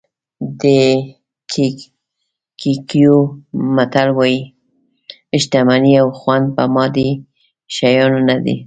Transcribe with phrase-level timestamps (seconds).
[0.61, 0.63] د
[2.59, 3.17] کیکویو
[3.75, 4.39] متل وایي
[5.41, 7.09] شتمني او خوند په مادي
[7.75, 8.57] شیانو نه دي.